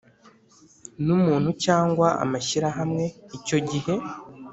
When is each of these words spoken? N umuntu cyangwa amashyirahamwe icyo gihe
N 1.05 1.07
umuntu 1.17 1.49
cyangwa 1.63 2.07
amashyirahamwe 2.23 3.03
icyo 3.37 3.57
gihe 3.69 3.93